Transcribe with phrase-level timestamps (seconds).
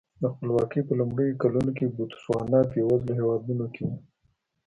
[0.21, 3.91] د خپلواکۍ په لومړیو کلونو کې بوتسوانا بېوزلو هېوادونو کې و.